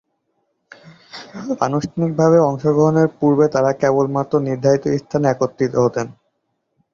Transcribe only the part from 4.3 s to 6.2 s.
নির্ধারিত স্থানে একত্রিত হতেন।